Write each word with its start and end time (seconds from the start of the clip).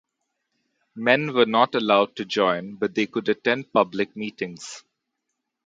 Men 0.95 1.31
were 1.35 1.45
not 1.45 1.75
allowed 1.75 2.15
to 2.15 2.25
join 2.25 2.73
but 2.73 2.95
they 2.95 3.05
could 3.05 3.29
attend 3.29 3.71
public 3.71 4.15
meetings. 4.15 4.83